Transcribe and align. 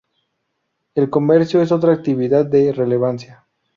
El 0.95 1.11
comercio 1.11 1.61
es 1.61 1.71
otra 1.71 1.93
actividad 1.93 2.43
de 2.47 2.71
relevancia. 2.73 3.45